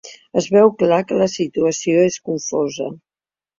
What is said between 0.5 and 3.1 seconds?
veu clar que la situació és confosa.